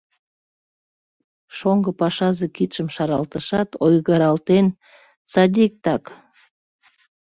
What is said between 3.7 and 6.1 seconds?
ойгыралтен:— Садиктак...